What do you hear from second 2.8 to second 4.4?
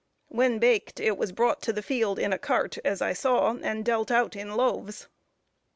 as I saw, and dealt out